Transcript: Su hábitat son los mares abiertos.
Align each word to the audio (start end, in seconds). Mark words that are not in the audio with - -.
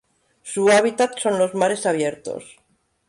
Su 0.41 0.71
hábitat 0.71 1.19
son 1.19 1.37
los 1.37 1.53
mares 1.53 1.85
abiertos. 1.85 2.59